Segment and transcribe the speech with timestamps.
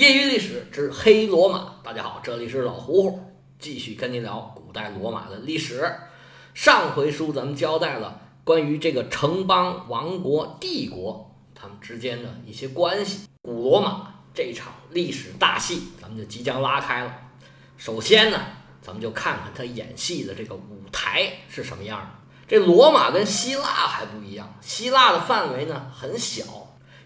[0.00, 3.20] 业余历史之黑罗马，大家好，这里是老胡胡，
[3.58, 5.94] 继续跟您聊古代罗马的历史。
[6.54, 13.28] 上回书咱们交代了关于这个城邦、王国、帝国他们之间的一些关系。
[13.42, 17.14] 古罗马这场历史大戏，咱们就即将拉开了。
[17.76, 18.40] 首先呢，
[18.80, 22.08] 咱们就看看他演戏的这个舞台是什么样的。
[22.48, 26.44] 这罗马跟希腊还不一样，希腊的范围呢很小，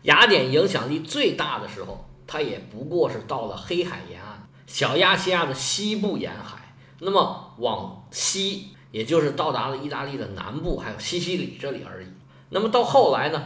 [0.03, 2.09] 雅典影响力最大的时候。
[2.27, 12.07] 它也不过是到了黑海沿岸，小亚细亚的西部沿海，那么往西，也就是到达了意大利的南部，还有西西里这里而已。
[12.49, 13.43] 那么到后来呢，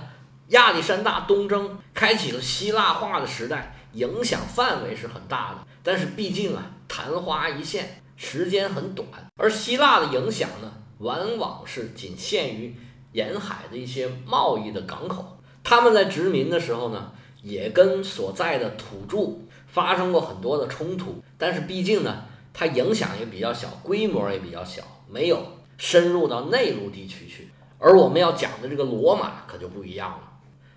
[0.49, 5.67] 亚历山大东征开启了希腊化的时代，影响范围是很大的。
[5.83, 9.09] 但是毕竟啊，昙花一现，时间很短。
[9.37, 12.77] 而希腊的影响呢，往往是仅限于
[13.13, 15.39] 沿海的一些贸易的港口。
[15.65, 17.13] 他们在殖民的时候呢。
[17.49, 25.43] 也跟所在的土著发生过很多的冲突，但是毕竟呢，它影响也比较小，规模也比较小，没有
[25.79, 27.49] 深入到内陆地区去。
[27.79, 30.33] 而我们要讲的这个罗马可就不一样了，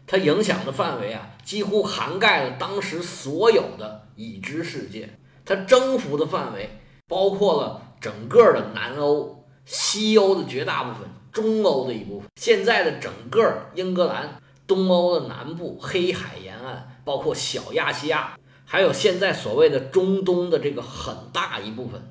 [0.08, 5.10] 它影响的范围啊，几乎涵盖了当时所有的已知世界，
[5.44, 6.70] 它征服的范围
[7.08, 14.38] 包括了整个的南欧、西欧的绝大部分、中欧的一部分，现在的整个英格兰。
[14.72, 22.02] 东欧的南部、黑海沿岸，包括小亚细亚，还有现在所谓的中东的这个很大一部分，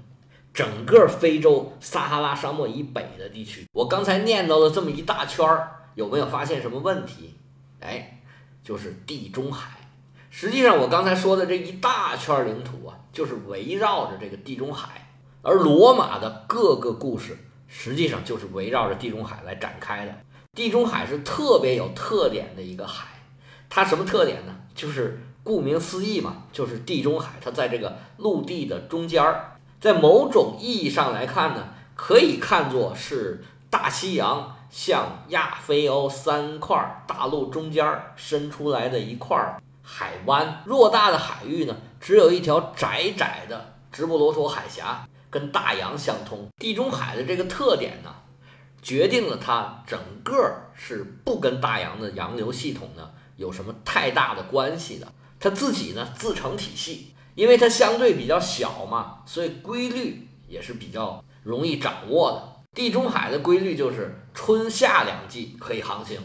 [0.53, 7.34] 整个非洲撒哈拉沙漠以北的地区，我刚才念叨了这么一大圈儿，有没有发现什么问题？
[7.81, 8.20] 哎，
[8.62, 9.78] 就是地中海。
[10.28, 20.14] 实际上，我刚才说的这一大圈领土啊，就是围绕着这个地中海，而罗马的各个故事，实际上就是围绕着地中海来展开的。
[20.53, 23.06] 地中海是特别有特点的一个海，
[23.69, 24.55] 它什么特点呢？
[24.75, 40.65] 就是顾名思义嘛，就是地中海，它在这个陆地的中间儿，在某种意义上来看呢，可以看作是大西洋向亚非欧三块大陆中间伸出来的一块海湾。
[40.66, 46.49] 偌大的海域呢，只有一条窄窄的直布罗陀海峡跟大洋相通。
[46.59, 48.12] 地中海的这个特点呢？
[48.82, 62.56] 决定了它整个是不跟大洋的洋流系统呢有什么太大的关系的，它自己呢自成体系，因为它相对比较小嘛，所以规律也是比较容易掌握的。
[62.72, 66.18] 地中海的规律就是春夏两季可以航行，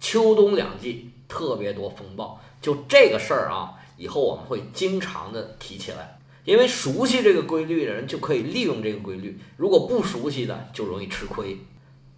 [0.00, 2.40] 秋冬两季特别多风暴。
[2.60, 11.58] 就这个事儿啊，以后我们会经常的提起来，因为熟悉这个规律的人就可以利用这个规律，如果不熟悉的就容易吃亏。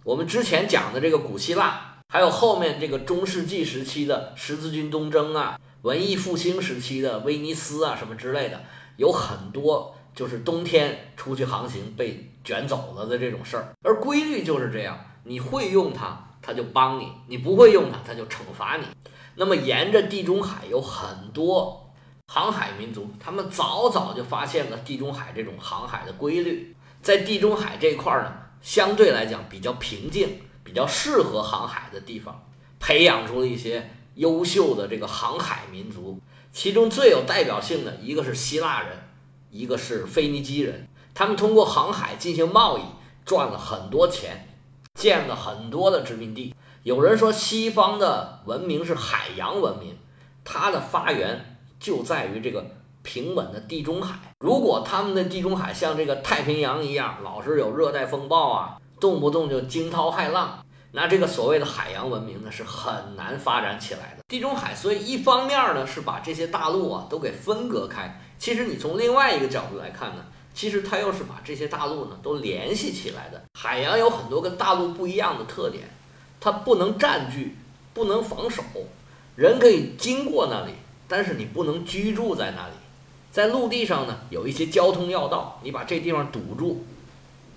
[0.05, 8.61] 我们之前讲的这个古希腊，还有后面这个中世纪时期的十字军东征啊，文艺复兴时期的威尼斯啊什么之类的，
[8.97, 13.73] 有很多就是冬天出去航行被卷走了的这种事儿。
[13.81, 18.85] 而规律就是这样，你会用它，它就帮你；你不会用它，它就惩罚你。
[19.33, 21.91] 那么沿着地中海有很多
[22.27, 28.31] 航海民族，他们早早就发现了地中海这种航海的规律，在地中海这块儿呢。
[28.65, 32.43] 相对来讲比较平静、比较适合航海的地方，
[32.79, 36.19] 培养出了一些优秀的这个航海民族。
[36.51, 38.97] 其中最有代表性的一个是希腊人，
[39.51, 40.87] 一个是腓尼基人。
[41.13, 42.81] 他们通过航海进行贸易，
[43.23, 44.47] 赚了很多钱，
[44.95, 46.55] 建了很多的殖民地。
[46.81, 49.95] 有人说西方的文明是海洋文明，
[50.43, 52.65] 它的发源就在于这个。
[53.05, 64.23] 平稳的地中海，如果他们的地中海像这个太平洋一样，老是有热带风暴啊，动不动就惊涛骇浪，那这个所谓的海洋文明呢是很难发展起来的。
[64.27, 73.39] 地中海，所以一方面呢是把这些大陆啊都给分隔开，其实你从另外一个角度来看呢，其实它又是把这些大陆呢都联系起来的。
[73.53, 75.83] 海洋有很多跟大陆不一样的特点，
[76.39, 77.55] 它不能占据，
[77.93, 78.63] 不能防守，
[79.35, 80.71] 人可以经过那里，
[81.07, 82.73] 但是你不能居住在那里。
[83.35, 86.85] 在陆地上呢，有一些交通要道，你把这地方堵住，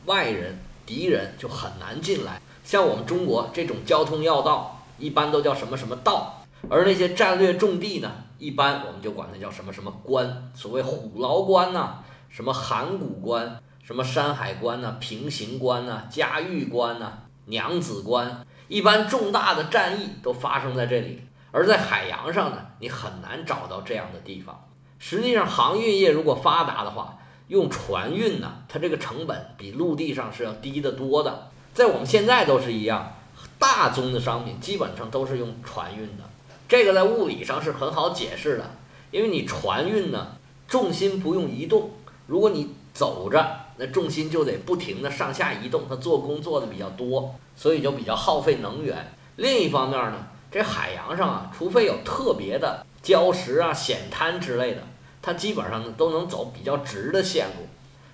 [0.07, 2.43] 外人、敌人就很难进来。
[2.65, 8.11] 像我们中国这种交通要道，一般都叫什么什么道，而那些战略重地呢，
[8.41, 10.51] 一般我们就管它叫什么什么关。
[10.53, 11.99] 所谓虎牢关呐，
[12.29, 17.13] 什么函谷关，什么山海关呐，平型关呐，嘉峪关呐，
[17.45, 21.23] 娘子关，一般重大的战役都发生在这里。
[21.53, 24.65] 而在海洋上呢，你很难找到这样的地方。
[24.99, 27.19] 实际上，航运业如果发达的话，
[27.49, 31.49] 用船运呢，它这个成本比陆地上是要低得多的。
[31.73, 33.15] 在我们现在都是一样，
[33.59, 36.25] 大宗的商品基本上都是用船运的。
[36.69, 38.71] 这个在物理上是很好解释的，
[39.11, 40.37] 因为你船运呢，
[40.67, 41.91] 重心不用移动，
[42.27, 49.13] 如果你走着，那重心就得不停的上下移动，它做工做的比较多，所以就比较耗费能源。
[49.37, 54.83] 另一方面呢，这海洋上啊，除非有特别的礁石啊、险滩之类的，
[55.23, 57.67] 它基本上呢都能走比较直的线路，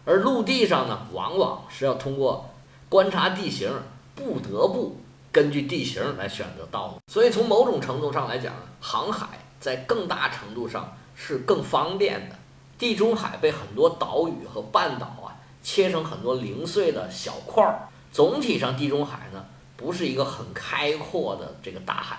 [0.05, 2.50] 而陆地上呢，往往是要通过
[2.88, 3.73] 观察地形，
[4.14, 5.00] 不得不
[5.32, 7.00] 根据地形来选择道路。
[7.12, 9.26] 所以从某种程度上来讲，航海。
[9.61, 12.37] 在更大程度上是更方便的。
[12.76, 15.32] 地中海被很多岛屿和半岛啊
[15.62, 17.88] 切成很多零碎的小块儿。
[18.12, 19.43] 总体上，地中海呢
[19.75, 22.19] 不是一个很开阔的这个大海。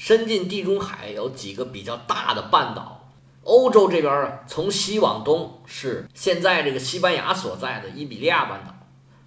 [0.00, 3.10] 伸进地中海有几个比较大的半岛。
[3.44, 8.74] 欧洲这边啊，从西往东是现在这个西班牙所在的伊比利亚半岛。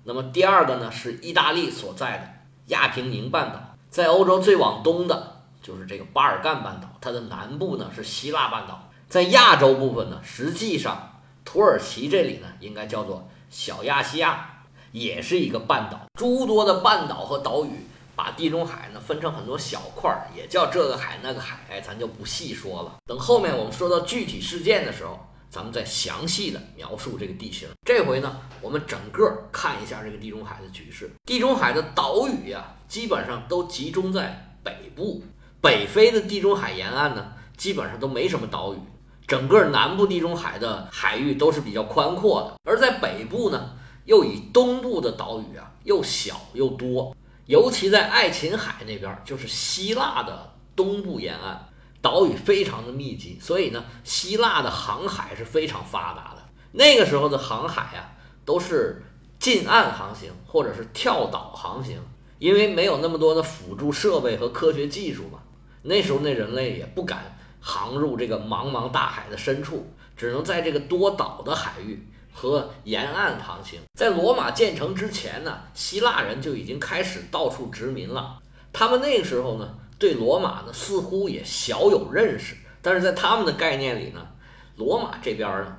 [0.03, 3.75] 那么第二个呢是意大利所在的亚平宁半岛。
[3.91, 5.43] 在欧洲最往东的。
[5.61, 16.01] 就是这个巴尔干半岛，它的南部呢是希腊半岛，在亚洲部分呢，实际上土耳其这里呢应该叫做小亚细亚，也是一个半岛。
[16.19, 22.95] 诸多的半岛和岛屿把地中海呢分成很多小块儿，也叫这个海那个海，哎，咱就不细说了。
[23.06, 25.19] 等后面我们说到具体事件的时候，
[25.50, 27.68] 咱们再详细的描述这个地形。
[27.86, 31.12] 这回呢，我们整个看一下这个地中海的局势。
[31.25, 35.24] 地中海的岛屿呀，基本上都集中在北部。
[35.62, 38.77] 北非的地中海沿岸呢，基本上都没什么岛屿，
[39.25, 43.71] 整个南部地中海的海域都是比较宽阔的，而在北部呢，
[44.06, 51.57] 又以东部的岛屿啊又小又多，尤其在爱琴海那边，就是希腊的东部沿岸，
[52.01, 56.43] 岛屿非常的密集，所以呢，希腊的航海是非常发达的。
[56.71, 59.03] 那个时候的航海啊，都是
[59.39, 62.01] 近岸航行或者是跳岛航行，
[62.39, 65.39] 因为没有那么多的辅助设备和科学技术嘛。
[65.81, 73.80] 那时候那人类也不敢航入这个茫茫大海的深处，只能在这个多岛的海域和沿岸航行。
[73.94, 78.39] 在罗马建成之前呢，希腊人就已经开始到处殖民了。
[78.74, 84.27] 他们那个时候呢，对罗马呢似乎也小有认识，但是在他们的概念里呢，
[84.75, 85.77] 罗马这边呢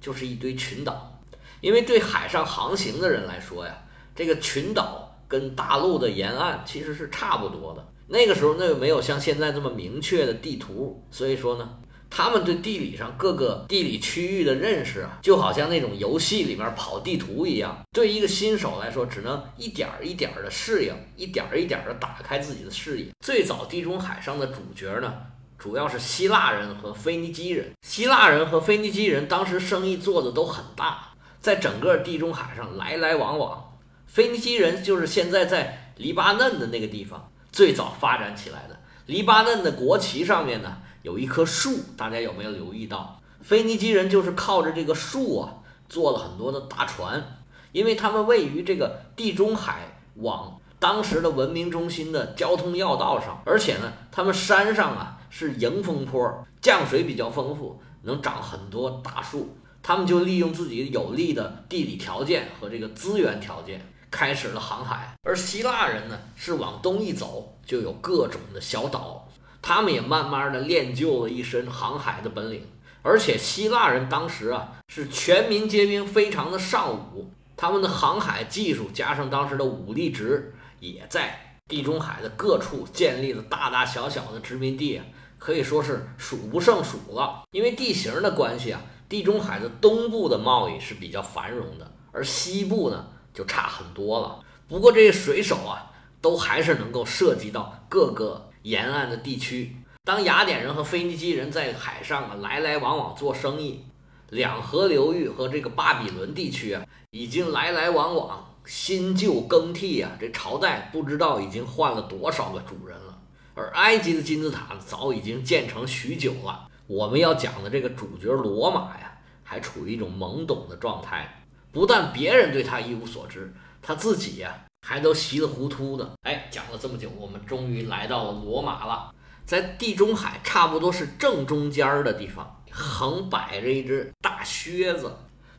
[0.00, 1.20] 就是一堆群岛，
[1.60, 3.76] 因为对海上航行的人来说呀，
[4.14, 7.84] 这个群岛跟大陆的沿岸其实是差不多的。
[8.08, 11.76] 那个时候，那又没有像现在这么明确的地图，所以说呢，
[12.16, 17.78] 他们对地理上各个地理区域的认识啊，就好像那种游戏里面跑地图一样。
[17.92, 23.08] 对一个新手来说，只能一点儿一点儿的适应，一点儿一点儿的打开自己的视野。
[23.20, 25.12] 最早地中海上的主角呢，
[25.58, 27.70] 主要是希腊人和腓尼基人。
[27.82, 33.76] 希腊人和腓尼基人当时生意做的都很大，在整个地中海上来来往往。
[34.06, 37.30] 腓尼基人就是现在在黎巴嫩的那个地方。
[37.52, 43.20] 最早发展起来的黎巴嫩的国旗上面呢有一棵树，大家有没有留意到？
[43.40, 45.54] 腓尼基人就是靠着这个树啊
[45.88, 47.24] 做了很多的大船，
[47.70, 63.80] 因为他们位于这个地中海往当时的文明中心的交通要道上，而且呢，他们山上啊是迎风坡，降水比较丰富，能长很多大树，他们就利用自己有利的地理条件和这个资源条件。
[64.08, 69.25] 开始了航海，而希腊人呢是往东一走就有各种的小岛，
[69.66, 72.64] 他们也慢慢的练就了一身航海的本领。
[73.02, 85.02] 而且希腊人当时啊是全民皆兵，非常的尚武，他们的航海技术加上当时的武力值，也在地中海的各处建立了大大小小的殖民地，
[85.36, 87.42] 可以说是数不胜数了。
[87.50, 93.04] 因为地形的关系啊，地中海的东部的贸易是比较繁荣的，而西部呢。
[93.34, 94.38] 就差很多了。
[94.66, 95.92] 不过这些水手啊，
[96.22, 99.76] 都还是能够涉及到各个沿岸的地区。
[100.02, 103.84] 当雅典人和腓尼基人在海上啊来来往往做生意，
[104.30, 113.16] 两河流域和这个巴比伦地区啊，已经来来往往，新旧更替啊，这朝代不知道已经换了多少个主人了。
[113.54, 116.66] 而埃及的金字塔早已经建成许久了。
[116.88, 121.44] 我们要讲的这个主角罗马呀，还处于一种懵懂的状态。
[121.70, 126.08] 不但别人对他一无所知，他自己呀还都稀里糊涂的。
[126.22, 129.12] 哎，讲了这么久，我们终于来到了罗马了。
[129.44, 135.12] 在地中海差不多是正中间儿的地方，横摆着一只大靴子，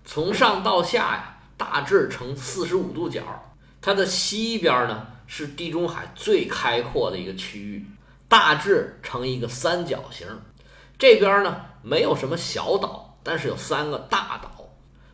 [0.05, 3.21] 从上到下呀大致呈四十五度角。
[3.81, 7.85] 它的西边呢是地中海最开阔的一个区域，
[8.29, 10.25] 大致呈一个三角形。
[10.97, 14.69] 这边呢没有什么小岛，但是有三个大岛。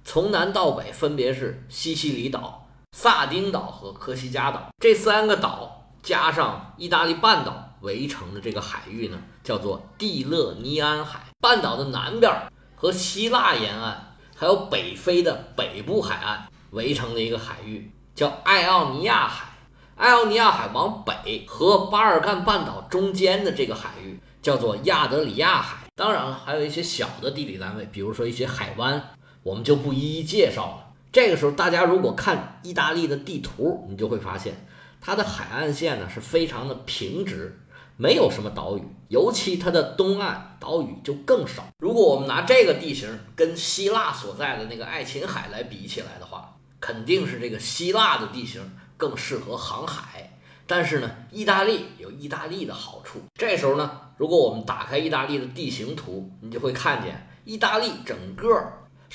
[0.06, 2.63] 从南到北分别是西西里岛、
[2.96, 11.20] 萨丁岛和科西嘉岛这三个岛，加上意大利半岛围成的这个海域呢，叫做蒂勒尼安海。
[11.42, 12.32] 半岛的南边
[12.76, 19.48] 和希腊沿岸，还有北非的北部海岸围成的一个海域，叫爱奥尼亚海。
[19.96, 25.78] 爱奥尼亚海往北和巴尔干半岛中间的这个海域叫做亚德里亚海。
[25.96, 30.93] 当然了，还有一些小的地理单位，比如说一些海湾，我们就不一一介绍了。
[31.14, 34.66] 这个时候，大家如果看意大利的地图，你就会发现
[35.00, 37.58] 它的海岸线呢是非常的平直，
[37.96, 41.64] 没有什么岛屿，尤其它的东岸岛屿就更少。
[41.78, 48.62] 如果我们拿这个地形跟希腊所在的那个爱琴海来比起来的话，肯定是这个希腊的地形。
[48.96, 50.32] 更适合航海，
[50.66, 53.20] 但是呢，意大利有意大利的好处。
[53.34, 58.48] 这时候呢，如果我们打开意大利的地形图，你就会看见意大利整个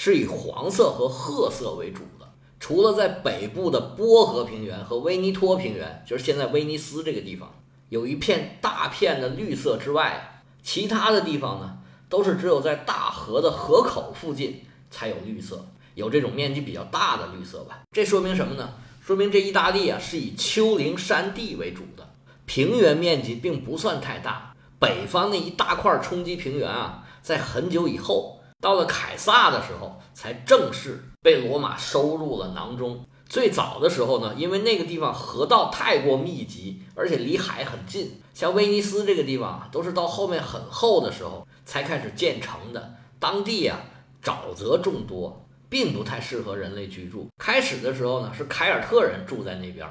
[0.01, 2.33] 是以黄色和褐色为主的。
[2.61, 7.53] 除了在北部的波河平原和威尼托平原，就是现在威尼斯这个地方
[7.89, 11.79] 有一片大片的绿色之外，其他的地方呢，
[12.09, 17.81] 都是只有在大河的河口附近才有绿色，有这种面积比较大的绿色吧。
[17.91, 18.75] 这说明什么呢？
[19.05, 22.09] 说明这意大利啊是以丘陵山地为主的，
[22.47, 24.55] 平原面积并不算太大。
[24.79, 33.05] 北方那一大块冲积平原啊，在很久以后，到了凯撒的时候，才正式被罗马收入了囊中。
[33.29, 42.95] 最早的时候呢，因为那个地方河道太过密集，而且离海很近，像威尼斯这个地方啊，都是到后面很厚的时候才开始建成的。
[43.19, 43.81] 当地啊，
[44.23, 45.45] 沼泽众多。
[45.71, 47.29] 并不太适合人类居住。
[47.37, 49.87] 开始的时候呢，是凯尔特人住在那边，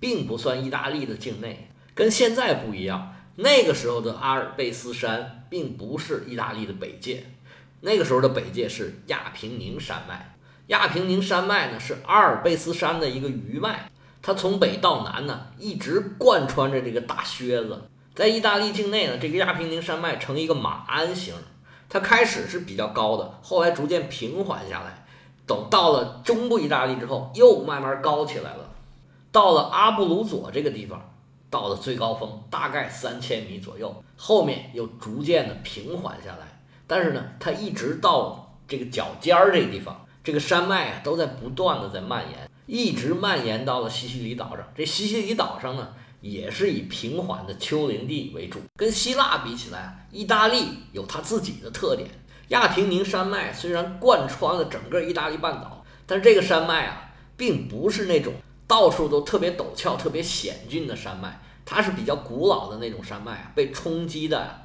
[0.00, 1.68] 并不算意大利的境内。
[1.94, 7.24] 跟现在不一样，那个时候的阿尔卑斯山并不是意大利的北界，
[7.80, 10.36] 那个时候的北界是亚平宁山脉。
[10.66, 13.90] 亚平宁山脉呢是阿尔卑斯山的一个余脉，
[14.22, 17.82] 它从北到南呢一直贯穿着这个大靴子。
[18.14, 21.34] 在意大利境内呢，这个亚平宁山脉呈一个马鞍形，
[21.88, 25.06] 它开始是比较高的，后来逐渐平缓下来。
[25.46, 28.70] 等到了中部意大利之后，又慢慢高起来了。
[29.32, 31.12] 到了阿布鲁佐这个地方，
[31.48, 36.59] 到了最高峰，大概三千米左右，后面又逐渐的平缓下来。
[36.90, 44.66] 但是呢，它一直到这个脚尖儿这个地方，这个山脉啊都在不断的在蔓延，一直蔓延到了西西里岛上。
[44.74, 48.58] 这西西里岛上呢，也是以平缓的丘陵地为主。
[48.74, 52.08] 跟希腊比起来，意大利有它自己的特点。
[52.48, 58.32] 亚平宁山脉虽然贯穿了整个意大利半岛，但是这个山脉啊，并不是那种
[58.66, 64.62] 到处都特别陡峭、特别险峻的山脉，它是比较古老的那种山脉啊，被冲击的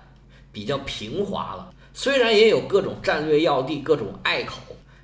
[0.52, 1.72] 比较平滑了。
[1.96, 4.58] 虽然也有各种战略要地、各种隘口，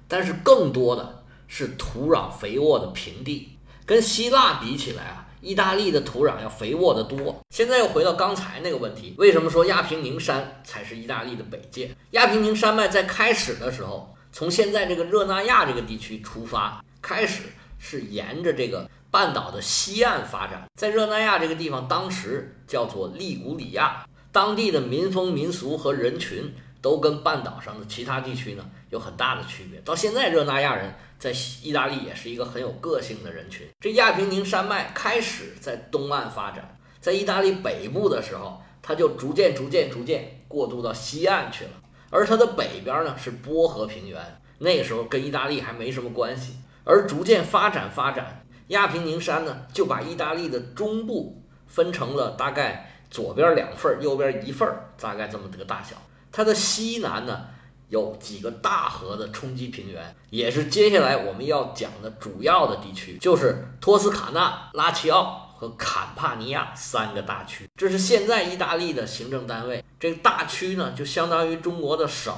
[0.08, 3.58] 但是更多的是土壤肥沃的平地。
[3.86, 5.28] 跟希腊比起来啊。
[5.42, 7.36] 意大利的土壤要肥沃得多。
[7.50, 11.90] 现在又回到刚才那个问题，为什么说亚平宁山才是意大利的北界？
[12.12, 17.42] 亚平宁山脉在开始的时候，从现在这个热那亚这个地区出发，开始
[17.80, 20.66] 是沿着这个半岛的西岸发展。
[20.80, 29.80] 在热那亚这个地方，当时叫做利古里亚，当地的民风民俗和人群都跟半岛上的其他地区呢有很大的区别。
[29.82, 30.94] 到现在，热那亚人。
[31.22, 33.68] 在意大利也是一个很有个性的人群。
[33.80, 41.70] 这亚平宁山脉开始在东岸发展，在意大利北部的时候，它就逐渐、逐渐、逐渐过渡到西岸去了。
[42.10, 46.56] 而它的北边呢是波河平原，那个时候跟意大利还没什么关系。
[46.84, 54.68] 而逐渐发展发展，亚平宁山呢就把意大利的中部分成了大概左边两份，右边一份，
[55.00, 55.96] 大概这么个大小。
[56.32, 57.48] 它的西南呢。
[57.90, 67.68] 有几个大河的冲积平原，也是接下来我们要讲的主要的地区，就是托斯卡纳、拉齐奥和坎帕尼亚三个大区。
[67.76, 69.84] 这是现在意大利的行政单位。
[70.00, 72.34] 这个大区呢，就相当于中国的省，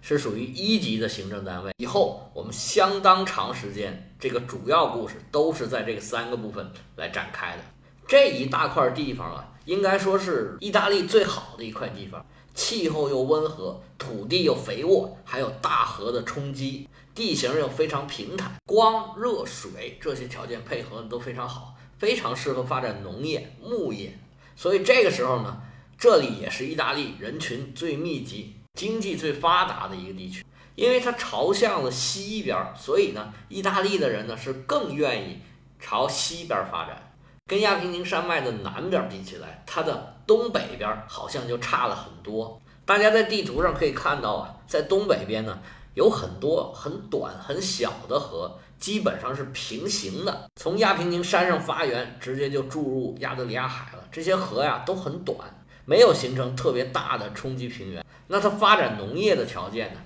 [0.00, 1.74] 是属于一级的行政单位。
[1.78, 7.62] 以后我们相当长时间，这个主要故事都是在这个三个部分来展开的。
[8.06, 12.24] 这一大块地方啊，应该说是意大利最好的一块地方。
[12.54, 24.18] 气候又温和，土地又肥沃，还有大河的冲击，地形又非常平坦，光、热、水这些条件配合的都非常好，非常适合发展农业、牧业。
[24.54, 25.62] 所以这个时候呢，
[25.98, 30.44] 这里也是意大利人群最密集、经济最发达的一个地区。
[30.74, 35.38] 因为它朝向了西边，所以呢，意大利的人呢是更愿意
[35.78, 37.12] 朝西边发展。
[37.46, 42.60] 跟亚平宁山脉的南边比起来，它的东北边好像就差了很多。
[42.84, 45.58] 大家在地图上可以看到啊，在东北边呢，
[45.94, 54.04] 有很多很短很小的河，基本上是平行的，从亚平宁山上发源，直接就注入亚得里亚海了。
[54.10, 55.38] 这些河呀都很短，
[55.84, 58.04] 没有形成特别大的冲积平原。
[58.26, 60.00] 那它发展农业的条件呢，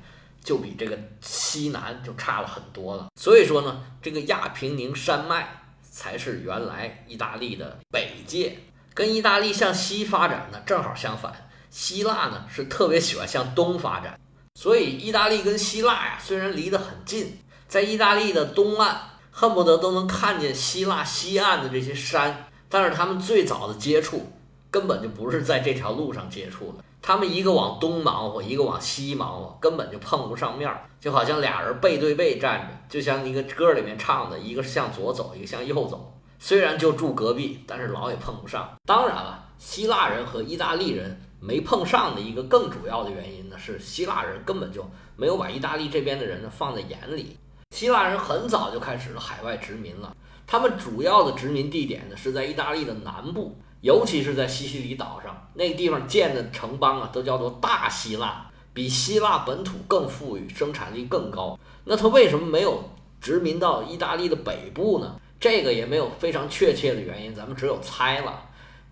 [0.44, 3.06] 就比这个西南就差了很多了。
[3.18, 8.58] 所以说呢，这个亚平宁山脉才是原来意大利的北界，
[8.96, 11.30] 跟意大利向西发展呢正好相反。
[11.68, 14.18] 希腊呢是特别喜欢向东发展，
[14.54, 17.38] 所以意大利跟希腊呀虽然离得很近，
[17.68, 18.98] 在意大利的东岸
[19.30, 24.32] 恨不得都能看见希腊西岸的这些山，但是他们最早的接触
[24.70, 38.76] 根本就不是在这条路上接触的，他们一个往东忙活，一个往西忙活，根本就碰不上面儿，就好像俩人背对背站着，就像一个歌里面唱的，一个是向左走，一个向右走，虽然就住隔壁，但是老也碰不上。
[38.84, 41.20] 当然了，希腊人和意大利人。
[41.38, 44.84] 没碰上的一个更主要的原因呢，是希腊人根本就
[45.16, 47.36] 没有把意大利这边的人呢放在眼里。
[47.70, 50.16] 希腊人很早就开始了海外殖民了，
[50.46, 61.56] 他们主要的殖民地点呢是在意大利的南部，尤其是在西西里岛上，那个地方建的城邦啊都叫做大希腊，比希腊本土更富裕，生产力更高。
[61.84, 62.82] 那他为什么没有
[63.20, 65.20] 殖民到意大利的北部呢？
[65.38, 68.42] 这个也没有非常确切的原因，咱们只有猜了。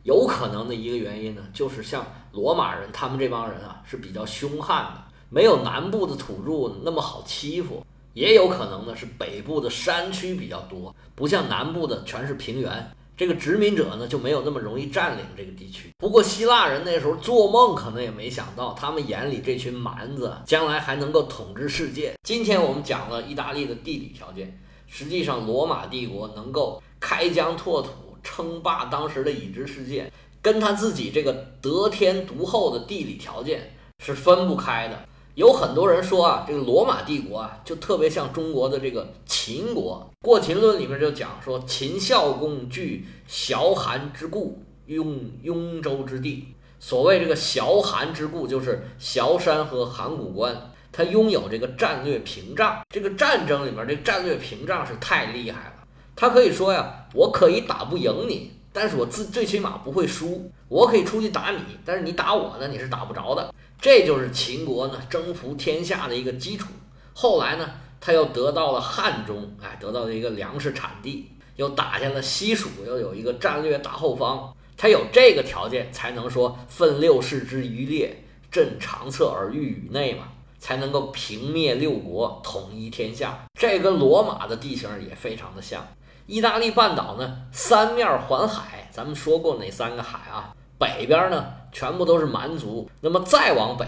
[0.03, 7.85] 有可能的一个原因呢，就是像罗马人他们这帮人啊是比较凶悍的，没有南部的土著那么好欺负。
[8.13, 15.91] 也有可能呢是北部的山区比较多，不像南部的全是平原，这个殖民者呢就没有那么容易占领这个地区。
[15.99, 22.15] 不过希腊人那时候做梦可能也没想到，他们眼里这群蛮子将来还能够统治世界。
[22.23, 24.61] 今天我们讲了意大利的地理条件，
[24.95, 27.91] 实际上罗马帝国能够开疆拓土。
[28.27, 30.11] 称霸当时的已知世界，
[30.41, 34.99] 跟他自己这个得天独厚的地理条件是分不开的。
[35.35, 40.11] 有很多人说啊，这个罗马帝国啊，就特别像中国的这个秦国。
[40.25, 46.49] 《过秦论》里面就讲说，秦孝公据崤函之固，拥雍州之地。
[46.81, 52.81] 所谓这个崤函之固，就是崤山和函谷关，他拥有这个战略屏障。
[52.89, 55.85] 这个战争里面，这战略屏障是太厉害了。
[56.15, 60.49] 他可以说呀，我可以打不赢你，但是我自最起码不会输。
[60.69, 63.53] 我可以出去打你，但是你打我呢，你是打不着的。
[63.81, 66.69] 这就是秦国呢征服天下的一个基础。
[67.13, 67.69] 后来呢，
[68.01, 74.55] 他又得到了汉中，哎，得到了一个粮食产地，又打下了西蜀，又有一个战略大后方。
[74.77, 80.29] 他有这个条件，才能说奋六世之余烈，振长策而御宇内嘛。
[80.65, 83.39] 才能够平灭六国，统一天下。
[83.61, 85.87] 这跟罗马的地形也非常的像。
[86.25, 90.57] 意大利半岛呢，三面环海，咱们说过哪三个海啊？
[90.79, 92.89] 北边呢，全部都是蛮族。
[93.03, 93.87] 那么再往北，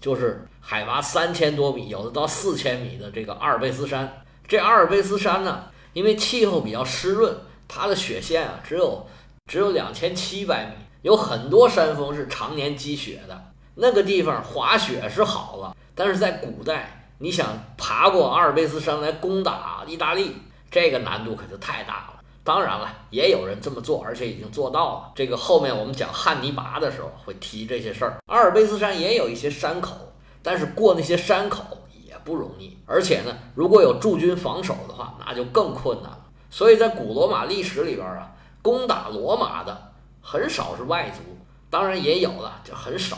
[0.00, 4.22] 就是海拔三千多米，有的到四千米的这个阿尔卑斯山。
[4.46, 7.34] 这阿尔卑斯山呢，因为气候比较湿润，
[7.66, 9.04] 它的雪线啊，只有
[9.46, 13.51] 只有两千七百米，有很多山峰是常年积雪的。
[13.74, 20.36] 那个地方滑雪是好了，但是在古代，你想爬过阿尔卑斯山来攻打意大利？
[20.70, 22.20] 这个难度可就太大了。
[22.44, 25.12] 当然了，也有人这么做，而且已经做到了。
[25.14, 28.18] 这个后面我们讲汉尼拔的时候会提这些事儿。
[28.26, 29.96] 阿尔卑斯山也有一些山口，
[30.42, 31.64] 但是过那些山口
[32.04, 32.76] 也不容易。
[32.84, 36.18] 而且呢，如果有驻军防守的话，那就更困难了。
[36.50, 38.30] 所以在古罗马历史里边啊，
[38.60, 41.22] 攻打罗马的很少是外族，
[41.70, 43.16] 当然也有了，就很少。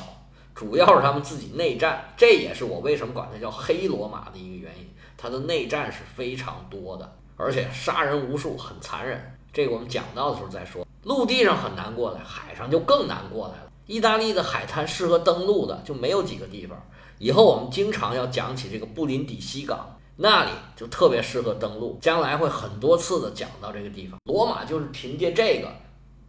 [0.55, 4.89] 主要是他们自己内战，这也是我为什么管它叫黑罗马的一个原因。
[5.17, 7.17] 它的内战是非常多的。
[7.37, 9.37] 而且杀人无数，很残忍。
[9.53, 10.87] 这个我们讲到的时候再说。
[11.03, 13.71] 陆地上很难过来，海上就更难过来了。
[13.87, 16.81] 意大利的海滩适合登陆的就没有几个地方。
[17.19, 21.99] 以后我们经常要讲起这个布林迪西港，那里就特别适合登陆。
[22.01, 24.19] 将来会很多次的讲到这个地方。
[24.25, 25.69] 罗马就是凭借这个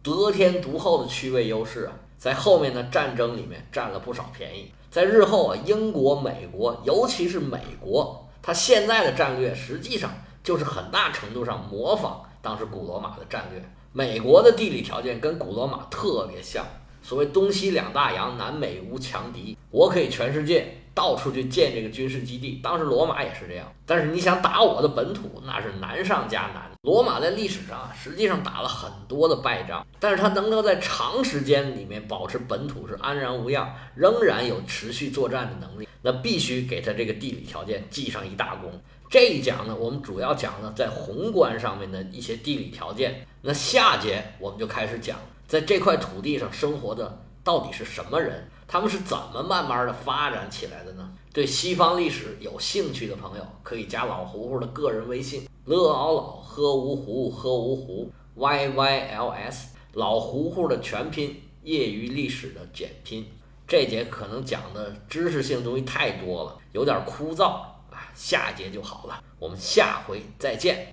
[0.02, 4.70] 得天独厚的区位优势啊，在后面的战争里面占了不少便宜。
[4.90, 10.10] 在日后啊，英国、美国，尤其是美国，它现在的战略实际上。
[10.46, 13.60] 就是很大程度上模仿当时古罗马的战略。
[13.92, 16.64] 美国的地理条件跟古罗马特别像，
[17.02, 22.60] 所谓东西两大洋，南北无强敌，我可以全世界到处去建这个军事基地。
[22.62, 26.70] 当时罗马也是这样，但是你想打我的本土，那是难上加难。
[26.86, 38.70] 罗马在历史上啊实际上打了很多的败仗，但是他能够在长时间里面保持本土是安然无恙，仍然有持续作战的能力，那必须给他这个地理条件记上一大功。
[39.10, 43.26] 这一讲呢，我们主要讲呢在宏观上面的一些地理条件。
[43.42, 45.18] 那下节我们就开始讲，
[45.48, 51.08] 在这块土地上生活的到底是什么人，他们是怎么慢慢的发展起来的呢？
[51.32, 63.26] 对西方历史有兴趣的朋友，可以加老胡胡的个人微信：乐熬老喝芜湖喝芜湖 y y l s，老胡胡的全拼业余历史的简拼。
[63.68, 67.44] 这节可能讲的知识性东西太多了，有点枯燥
[67.90, 69.22] 啊，下节就好了。
[69.38, 70.84] 我们下回再见。